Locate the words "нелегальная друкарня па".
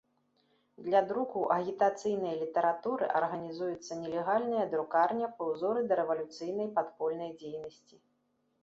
4.01-5.43